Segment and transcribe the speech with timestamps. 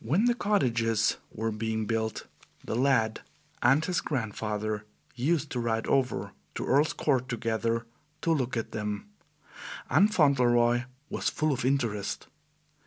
[0.00, 2.26] When the cottages were being built,
[2.64, 3.20] the lad
[3.62, 7.84] and his grandfather used to ride over to Earl's Court together
[8.22, 9.10] to look at them,
[9.90, 12.28] and Fauntleroy was full of interest.